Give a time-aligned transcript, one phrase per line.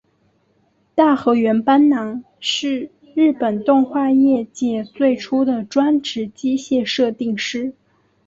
[0.95, 7.71] 大河原邦男是日本动画业界最初的专职机械设定师。